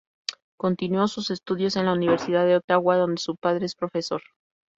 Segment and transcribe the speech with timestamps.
[0.57, 4.23] Continuó sus estudios en la Universidad de Ottawa, donde su padre es profesor.